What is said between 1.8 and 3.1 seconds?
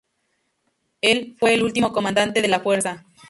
comandante de la fuerza.